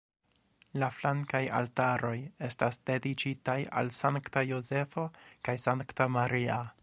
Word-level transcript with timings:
La 0.83 0.87
flankaj 0.99 1.41
altaroj 1.57 2.15
estas 2.47 2.81
dediĉitaj 2.91 3.57
al 3.83 3.93
Sankta 4.01 4.47
Jozefo 4.53 5.09
kaj 5.49 5.61
Sankta 5.69 6.11
Maria. 6.19 6.63